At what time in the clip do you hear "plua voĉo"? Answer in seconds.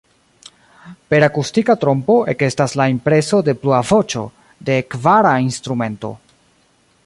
3.65-4.27